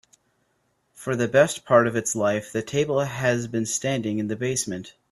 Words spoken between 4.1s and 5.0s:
in the basement.